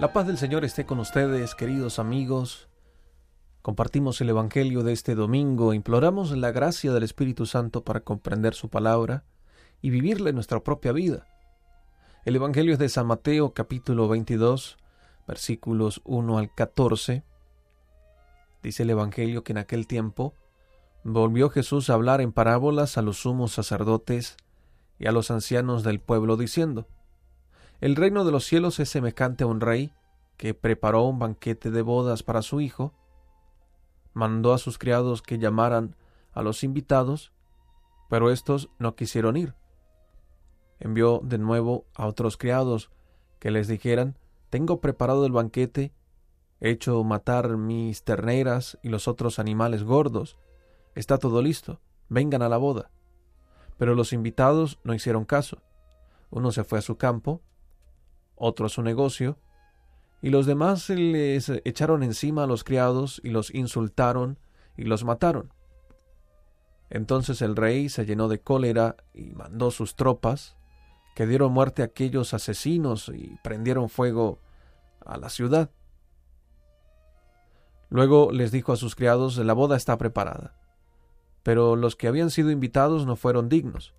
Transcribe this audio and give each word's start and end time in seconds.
La 0.00 0.14
paz 0.14 0.26
del 0.26 0.38
Señor 0.38 0.64
esté 0.64 0.86
con 0.86 0.98
ustedes, 0.98 1.54
queridos 1.54 1.98
amigos. 1.98 2.70
Compartimos 3.60 4.18
el 4.22 4.30
Evangelio 4.30 4.82
de 4.82 4.94
este 4.94 5.14
domingo, 5.14 5.74
imploramos 5.74 6.34
la 6.34 6.52
gracia 6.52 6.90
del 6.94 7.02
Espíritu 7.02 7.44
Santo 7.44 7.84
para 7.84 8.00
comprender 8.00 8.54
su 8.54 8.70
palabra 8.70 9.24
y 9.82 9.90
vivirla 9.90 10.30
en 10.30 10.36
nuestra 10.36 10.60
propia 10.60 10.92
vida. 10.92 11.26
El 12.24 12.34
Evangelio 12.34 12.72
es 12.72 12.78
de 12.78 12.88
San 12.88 13.08
Mateo 13.08 13.52
capítulo 13.52 14.08
22, 14.08 14.78
versículos 15.28 16.00
1 16.04 16.38
al 16.38 16.54
14. 16.54 17.22
Dice 18.62 18.82
el 18.84 18.90
Evangelio 18.90 19.44
que 19.44 19.52
en 19.52 19.58
aquel 19.58 19.86
tiempo 19.86 20.32
volvió 21.04 21.50
Jesús 21.50 21.90
a 21.90 21.94
hablar 21.94 22.22
en 22.22 22.32
parábolas 22.32 22.96
a 22.96 23.02
los 23.02 23.18
sumos 23.18 23.52
sacerdotes 23.52 24.38
y 24.98 25.08
a 25.08 25.12
los 25.12 25.30
ancianos 25.30 25.84
del 25.84 26.00
pueblo, 26.00 26.38
diciendo, 26.38 26.88
El 27.82 27.96
reino 27.96 28.24
de 28.24 28.32
los 28.32 28.46
cielos 28.46 28.80
es 28.80 28.88
semejante 28.88 29.44
a 29.44 29.46
un 29.46 29.60
rey 29.60 29.92
que 30.40 30.54
preparó 30.54 31.02
un 31.02 31.18
banquete 31.18 31.70
de 31.70 31.82
bodas 31.82 32.22
para 32.22 32.40
su 32.40 32.62
hijo, 32.62 32.94
mandó 34.14 34.54
a 34.54 34.58
sus 34.58 34.78
criados 34.78 35.20
que 35.20 35.38
llamaran 35.38 35.96
a 36.32 36.40
los 36.40 36.64
invitados, 36.64 37.30
pero 38.08 38.30
éstos 38.30 38.70
no 38.78 38.96
quisieron 38.96 39.36
ir. 39.36 39.54
Envió 40.78 41.20
de 41.22 41.36
nuevo 41.36 41.84
a 41.94 42.06
otros 42.06 42.38
criados 42.38 42.90
que 43.38 43.50
les 43.50 43.68
dijeran, 43.68 44.16
Tengo 44.48 44.80
preparado 44.80 45.26
el 45.26 45.32
banquete, 45.32 45.92
he 46.58 46.70
hecho 46.70 47.04
matar 47.04 47.58
mis 47.58 48.02
terneras 48.04 48.78
y 48.82 48.88
los 48.88 49.08
otros 49.08 49.38
animales 49.38 49.84
gordos, 49.84 50.38
está 50.94 51.18
todo 51.18 51.42
listo, 51.42 51.82
vengan 52.08 52.40
a 52.40 52.48
la 52.48 52.56
boda. 52.56 52.90
Pero 53.76 53.94
los 53.94 54.14
invitados 54.14 54.78
no 54.84 54.94
hicieron 54.94 55.26
caso. 55.26 55.60
Uno 56.30 56.50
se 56.50 56.64
fue 56.64 56.78
a 56.78 56.82
su 56.82 56.96
campo, 56.96 57.42
otro 58.36 58.64
a 58.64 58.70
su 58.70 58.80
negocio, 58.80 59.36
y 60.22 60.30
los 60.30 60.46
demás 60.46 60.88
les 60.90 61.48
echaron 61.64 62.02
encima 62.02 62.44
a 62.44 62.46
los 62.46 62.64
criados 62.64 63.20
y 63.24 63.30
los 63.30 63.54
insultaron 63.54 64.38
y 64.76 64.84
los 64.84 65.04
mataron. 65.04 65.52
Entonces 66.90 67.40
el 67.40 67.56
rey 67.56 67.88
se 67.88 68.04
llenó 68.04 68.28
de 68.28 68.40
cólera 68.40 68.96
y 69.14 69.30
mandó 69.30 69.70
sus 69.70 69.94
tropas, 69.94 70.56
que 71.14 71.26
dieron 71.26 71.52
muerte 71.52 71.82
a 71.82 71.86
aquellos 71.86 72.34
asesinos 72.34 73.10
y 73.14 73.38
prendieron 73.42 73.88
fuego 73.88 74.40
a 75.04 75.16
la 75.16 75.28
ciudad. 75.28 75.70
Luego 77.88 78.30
les 78.32 78.52
dijo 78.52 78.72
a 78.72 78.76
sus 78.76 78.94
criados, 78.94 79.36
la 79.36 79.52
boda 79.52 79.76
está 79.76 79.98
preparada, 79.98 80.54
pero 81.42 81.76
los 81.76 81.96
que 81.96 82.08
habían 82.08 82.30
sido 82.30 82.50
invitados 82.50 83.06
no 83.06 83.16
fueron 83.16 83.48
dignos. 83.48 83.94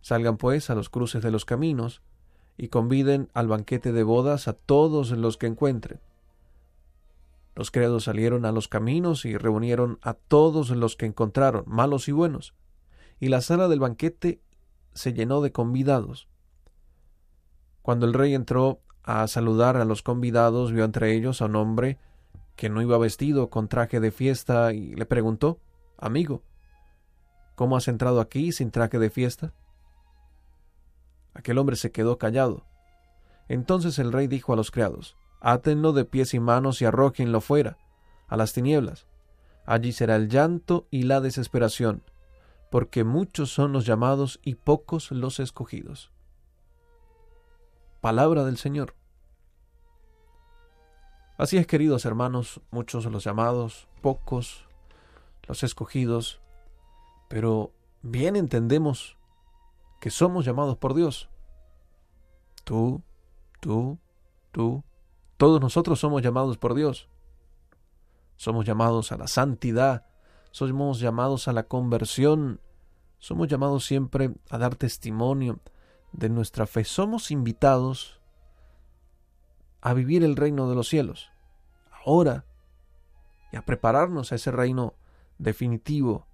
Salgan 0.00 0.36
pues 0.36 0.70
a 0.70 0.74
los 0.74 0.88
cruces 0.88 1.22
de 1.22 1.30
los 1.30 1.44
caminos, 1.44 2.02
y 2.56 2.68
conviden 2.68 3.28
al 3.34 3.48
banquete 3.48 3.92
de 3.92 4.02
bodas 4.02 4.48
a 4.48 4.54
todos 4.54 5.10
los 5.10 5.36
que 5.36 5.46
encuentren. 5.46 6.00
Los 7.54 7.70
criados 7.70 8.04
salieron 8.04 8.44
a 8.44 8.52
los 8.52 8.68
caminos 8.68 9.24
y 9.24 9.36
reunieron 9.36 9.98
a 10.02 10.14
todos 10.14 10.70
los 10.70 10.96
que 10.96 11.06
encontraron, 11.06 11.64
malos 11.66 12.08
y 12.08 12.12
buenos, 12.12 12.54
y 13.18 13.28
la 13.28 13.40
sala 13.40 13.68
del 13.68 13.80
banquete 13.80 14.40
se 14.92 15.12
llenó 15.12 15.40
de 15.40 15.52
convidados. 15.52 16.28
Cuando 17.82 18.06
el 18.06 18.14
rey 18.14 18.34
entró 18.34 18.80
a 19.02 19.26
saludar 19.28 19.76
a 19.76 19.84
los 19.84 20.02
convidados, 20.02 20.72
vio 20.72 20.84
entre 20.84 21.14
ellos 21.14 21.40
a 21.40 21.46
un 21.46 21.56
hombre 21.56 21.98
que 22.56 22.68
no 22.68 22.82
iba 22.82 22.98
vestido 22.98 23.48
con 23.48 23.68
traje 23.68 24.00
de 24.00 24.10
fiesta 24.10 24.72
y 24.72 24.94
le 24.94 25.06
preguntó, 25.06 25.60
Amigo, 25.98 26.42
¿cómo 27.54 27.76
has 27.76 27.88
entrado 27.88 28.20
aquí 28.20 28.52
sin 28.52 28.70
traje 28.70 28.98
de 28.98 29.10
fiesta? 29.10 29.54
Aquel 31.36 31.58
hombre 31.58 31.76
se 31.76 31.92
quedó 31.92 32.16
callado. 32.16 32.64
Entonces 33.46 33.98
el 33.98 34.10
rey 34.10 34.26
dijo 34.26 34.54
a 34.54 34.56
los 34.56 34.70
criados, 34.70 35.18
Átenlo 35.40 35.92
de 35.92 36.06
pies 36.06 36.32
y 36.32 36.40
manos 36.40 36.80
y 36.80 36.86
arrójenlo 36.86 37.42
fuera, 37.42 37.76
a 38.26 38.38
las 38.38 38.54
tinieblas. 38.54 39.06
Allí 39.66 39.92
será 39.92 40.16
el 40.16 40.30
llanto 40.30 40.86
y 40.90 41.02
la 41.02 41.20
desesperación, 41.20 42.02
porque 42.70 43.04
muchos 43.04 43.50
son 43.50 43.72
los 43.72 43.84
llamados 43.84 44.40
y 44.42 44.54
pocos 44.54 45.10
los 45.10 45.38
escogidos. 45.38 46.10
Palabra 48.00 48.44
del 48.44 48.56
Señor. 48.56 48.94
Así 51.36 51.58
es, 51.58 51.66
queridos 51.66 52.06
hermanos, 52.06 52.62
muchos 52.70 53.04
los 53.04 53.24
llamados, 53.24 53.88
pocos 54.00 54.64
los 55.46 55.62
escogidos, 55.62 56.40
pero 57.28 57.72
bien 58.00 58.36
entendemos 58.36 59.18
que 60.00 60.10
somos 60.10 60.44
llamados 60.44 60.76
por 60.76 60.94
Dios. 60.94 61.28
Tú, 62.64 63.02
tú, 63.60 63.98
tú, 64.52 64.84
todos 65.36 65.60
nosotros 65.60 66.00
somos 66.00 66.22
llamados 66.22 66.58
por 66.58 66.74
Dios. 66.74 67.08
Somos 68.36 68.66
llamados 68.66 69.12
a 69.12 69.16
la 69.16 69.28
santidad, 69.28 70.06
somos 70.50 71.00
llamados 71.00 71.48
a 71.48 71.52
la 71.52 71.64
conversión, 71.64 72.60
somos 73.18 73.48
llamados 73.48 73.84
siempre 73.84 74.34
a 74.50 74.58
dar 74.58 74.76
testimonio 74.76 75.60
de 76.12 76.28
nuestra 76.28 76.66
fe. 76.66 76.84
Somos 76.84 77.30
invitados 77.30 78.20
a 79.80 79.94
vivir 79.94 80.24
el 80.24 80.36
reino 80.36 80.68
de 80.68 80.74
los 80.74 80.88
cielos, 80.88 81.30
ahora, 82.04 82.44
y 83.52 83.56
a 83.56 83.64
prepararnos 83.64 84.32
a 84.32 84.34
ese 84.34 84.50
reino 84.50 84.94
definitivo 85.38 86.26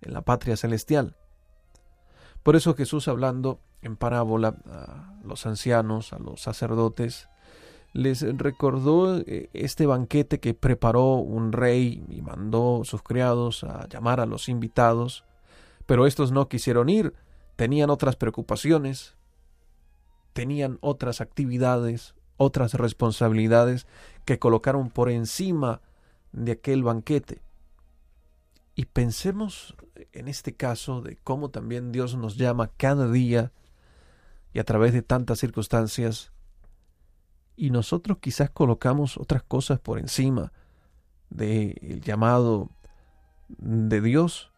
en 0.00 0.12
la 0.12 0.22
patria 0.22 0.56
celestial. 0.56 1.16
Por 2.48 2.56
eso 2.56 2.74
Jesús 2.74 3.08
hablando 3.08 3.60
en 3.82 3.96
parábola 3.96 4.56
a 4.70 5.12
los 5.22 5.44
ancianos, 5.44 6.14
a 6.14 6.18
los 6.18 6.40
sacerdotes, 6.40 7.28
les 7.92 8.22
recordó 8.38 9.18
eh, 9.18 9.50
este 9.52 9.84
banquete 9.84 10.40
que 10.40 10.54
preparó 10.54 11.16
un 11.16 11.52
rey 11.52 12.02
y 12.08 12.22
mandó 12.22 12.84
sus 12.84 13.02
criados 13.02 13.64
a 13.64 13.86
llamar 13.88 14.20
a 14.20 14.24
los 14.24 14.48
invitados, 14.48 15.26
pero 15.84 16.06
estos 16.06 16.32
no 16.32 16.48
quisieron 16.48 16.88
ir, 16.88 17.12
tenían 17.56 17.90
otras 17.90 18.16
preocupaciones, 18.16 19.14
tenían 20.32 20.78
otras 20.80 21.20
actividades, 21.20 22.14
otras 22.38 22.72
responsabilidades 22.72 23.86
que 24.24 24.38
colocaron 24.38 24.88
por 24.88 25.10
encima 25.10 25.82
de 26.32 26.52
aquel 26.52 26.82
banquete. 26.82 27.42
Y 28.74 28.86
pensemos 28.86 29.74
en 30.18 30.28
este 30.28 30.54
caso 30.54 31.00
de 31.00 31.16
cómo 31.16 31.50
también 31.50 31.92
Dios 31.92 32.16
nos 32.16 32.36
llama 32.36 32.70
cada 32.76 33.10
día 33.10 33.52
y 34.52 34.58
a 34.58 34.64
través 34.64 34.92
de 34.92 35.02
tantas 35.02 35.38
circunstancias 35.38 36.32
y 37.56 37.70
nosotros 37.70 38.18
quizás 38.18 38.50
colocamos 38.50 39.16
otras 39.16 39.42
cosas 39.42 39.78
por 39.78 39.98
encima 39.98 40.52
del 41.30 42.00
llamado 42.00 42.70
de 43.48 44.00
Dios. 44.00 44.52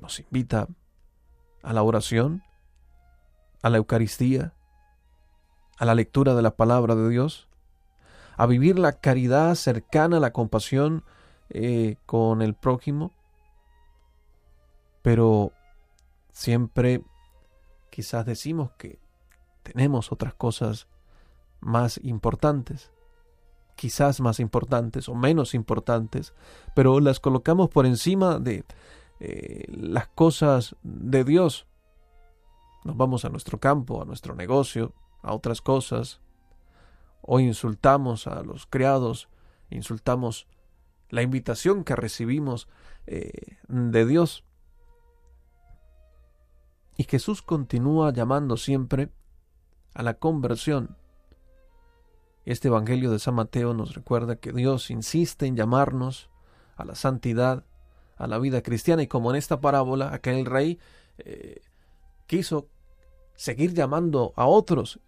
Nos 0.00 0.20
invita 0.20 0.68
a 1.62 1.72
la 1.72 1.82
oración, 1.82 2.42
a 3.62 3.70
la 3.70 3.78
Eucaristía, 3.78 4.54
a 5.78 5.84
la 5.84 5.94
lectura 5.94 6.34
de 6.34 6.42
la 6.42 6.56
palabra 6.56 6.94
de 6.94 7.08
Dios, 7.08 7.48
a 8.36 8.46
vivir 8.46 8.78
la 8.78 8.92
caridad 8.92 9.54
cercana, 9.54 10.20
la 10.20 10.32
compasión 10.32 11.04
eh, 11.50 11.96
con 12.06 12.42
el 12.42 12.54
prójimo, 12.54 13.12
pero 15.02 15.52
siempre 16.32 17.02
quizás 17.90 18.24
decimos 18.24 18.70
que 18.78 18.98
tenemos 19.62 20.12
otras 20.12 20.34
cosas 20.34 20.88
más 21.60 22.00
importantes, 22.02 22.90
quizás 23.76 24.20
más 24.20 24.40
importantes 24.40 25.08
o 25.08 25.14
menos 25.14 25.54
importantes, 25.54 26.34
pero 26.74 27.00
las 27.00 27.20
colocamos 27.20 27.68
por 27.68 27.86
encima 27.86 28.38
de 28.38 28.64
eh, 29.20 29.64
las 29.68 30.08
cosas 30.08 30.76
de 30.82 31.24
Dios. 31.24 31.66
Nos 32.84 32.96
vamos 32.96 33.24
a 33.24 33.28
nuestro 33.28 33.58
campo, 33.60 34.02
a 34.02 34.04
nuestro 34.04 34.34
negocio, 34.34 34.92
a 35.22 35.32
otras 35.32 35.60
cosas, 35.60 36.20
o 37.20 37.38
insultamos 37.38 38.26
a 38.26 38.42
los 38.42 38.66
criados, 38.66 39.28
insultamos 39.70 40.48
la 41.08 41.22
invitación 41.22 41.84
que 41.84 41.94
recibimos 41.94 42.68
eh, 43.06 43.58
de 43.68 44.06
Dios. 44.06 44.44
Y 47.02 47.04
Jesús 47.04 47.42
continúa 47.42 48.12
llamando 48.12 48.56
siempre 48.56 49.08
a 49.92 50.04
la 50.04 50.14
conversión. 50.14 50.96
Este 52.44 52.68
Evangelio 52.68 53.10
de 53.10 53.18
San 53.18 53.34
Mateo 53.34 53.74
nos 53.74 53.96
recuerda 53.96 54.36
que 54.36 54.52
Dios 54.52 54.88
insiste 54.88 55.46
en 55.46 55.56
llamarnos 55.56 56.30
a 56.76 56.84
la 56.84 56.94
santidad, 56.94 57.64
a 58.16 58.28
la 58.28 58.38
vida 58.38 58.62
cristiana, 58.62 59.02
y 59.02 59.08
como 59.08 59.30
en 59.30 59.36
esta 59.36 59.60
parábola, 59.60 60.14
aquel 60.14 60.46
rey 60.46 60.78
eh, 61.18 61.62
quiso 62.28 62.68
seguir 63.34 63.74
llamando 63.74 64.32
a 64.36 64.46
otros, 64.46 65.00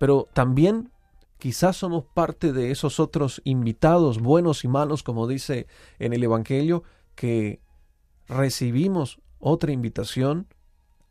pero 0.00 0.26
también 0.32 0.90
Quizás 1.38 1.76
somos 1.76 2.04
parte 2.04 2.52
de 2.52 2.70
esos 2.70 3.00
otros 3.00 3.42
invitados, 3.44 4.20
buenos 4.20 4.62
y 4.62 4.68
malos, 4.68 5.02
como 5.02 5.26
dice 5.26 5.66
en 5.98 6.12
el 6.12 6.22
Evangelio, 6.22 6.84
que 7.16 7.60
recibimos 8.28 9.20
otra 9.42 9.72
invitación 9.72 10.46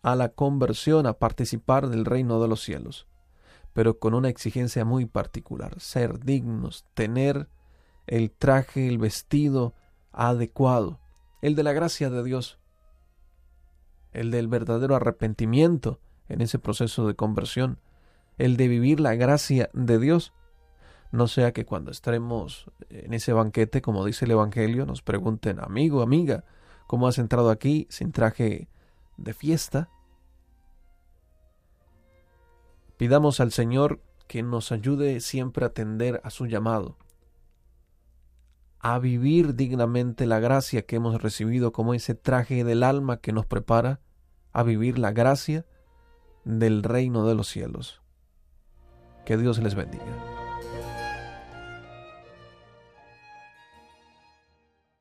a 0.02 0.16
la 0.16 0.30
conversión, 0.30 1.06
a 1.06 1.20
participar 1.20 1.90
del 1.90 2.06
reino 2.06 2.42
de 2.42 2.48
los 2.48 2.64
cielos. 2.64 3.08
pero 3.74 4.00
con 4.00 4.14
una 4.14 4.28
exigencia 4.28 4.84
muy 4.84 5.06
particular, 5.06 5.80
ser 5.80 6.20
dignos, 6.20 6.86
tener 6.94 7.48
el 8.06 8.32
traje, 8.32 8.88
el 8.88 8.98
vestido 8.98 9.74
adecuado, 10.12 11.00
el 11.42 11.56
de 11.56 11.64
la 11.64 11.72
gracia 11.72 12.10
de 12.10 12.22
Dios, 12.22 12.60
el 14.12 14.30
del 14.30 14.50
verdadero 14.50 14.96
arrepentimiento 14.96 16.02
en 16.28 16.42
ese 16.42 16.60
proceso 16.60 17.08
de 17.08 17.16
conversión, 17.16 17.80
el 18.38 18.58
de 18.58 18.68
vivir 18.68 19.00
la 19.00 19.16
gracia 19.16 19.70
de 19.74 20.00
Dios. 20.00 20.34
No 21.14 21.28
sea 21.28 21.54
que 21.54 21.66
cuando 21.66 21.92
estemos 21.92 22.70
en 22.90 23.14
ese 23.14 23.32
banquete, 23.32 23.82
como 23.82 24.06
dice 24.06 24.26
el 24.26 24.32
Evangelio, 24.32 24.86
nos 24.86 25.02
pregunten, 25.02 25.60
amigo, 25.60 26.02
amiga, 26.02 26.44
¿cómo 26.92 27.08
has 27.08 27.20
entrado 27.20 27.52
aquí 27.52 27.88
sin 27.90 28.12
traje 28.12 28.68
de 29.16 29.34
fiesta? 29.34 29.88
Pidamos 32.98 33.40
al 33.40 33.54
Señor 33.54 34.02
que 34.28 34.44
nos 34.44 34.74
ayude 34.74 35.22
siempre 35.22 35.64
a 35.64 35.70
atender 35.70 36.20
a 36.26 36.30
su 36.30 36.48
llamado, 36.48 36.98
a 38.80 39.00
vivir 39.00 39.56
dignamente 39.56 40.26
la 40.26 40.42
gracia 40.42 40.86
que 40.86 40.98
hemos 40.98 41.22
recibido 41.22 41.72
como 41.72 41.94
ese 41.94 42.14
traje 42.14 42.66
del 42.66 42.84
alma 42.84 43.22
que 43.22 43.32
nos 43.32 43.46
prepara 43.46 44.02
a 44.52 44.62
vivir 44.64 45.00
la 45.00 45.14
gracia 45.14 45.66
del 46.44 46.84
reino 46.84 47.26
de 47.26 47.36
los 47.36 47.48
cielos. 47.48 48.02
Que 49.24 49.38
Dios 49.38 49.60
les 49.60 49.76
bendiga. 49.76 50.31